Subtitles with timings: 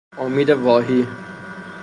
[0.17, 1.07] امید واهی